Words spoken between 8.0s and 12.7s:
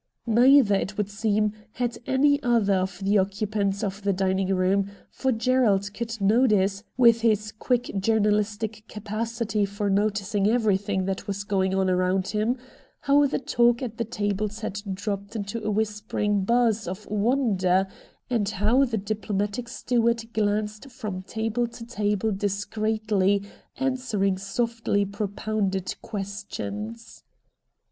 ournalistic capacity for noticing everything that was going on around him,